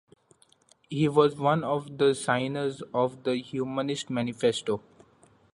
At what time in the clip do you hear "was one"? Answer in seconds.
1.07-1.63